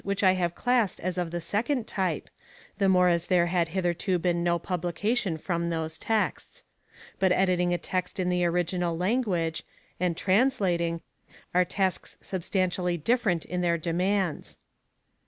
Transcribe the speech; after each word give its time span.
which 0.03 0.23
I 0.23 0.31
have 0.33 0.55
classed 0.55 0.99
as 0.99 1.19
of 1.19 1.29
the 1.29 1.39
second 1.39 1.85
Type, 1.85 2.27
the 2.79 2.89
more 2.89 3.07
as 3.07 3.27
there 3.27 3.45
had 3.45 3.67
hitherto 3.67 4.17
been 4.17 4.43
no 4.43 4.57
publication 4.57 5.37
from 5.37 5.69
those 5.69 5.99
texts. 5.99 6.63
But 7.19 7.31
editing 7.31 7.71
a 7.71 7.77
text 7.77 8.19
in 8.19 8.29
the 8.29 8.43
original 8.43 8.97
language, 8.97 9.61
and 9.99 10.17
translating, 10.17 11.01
are 11.53 11.65
tasks 11.65 12.17
substantially 12.19 12.97
different 12.97 13.45
in 13.45 13.61
their 13.61 13.77
demands. 13.77 14.57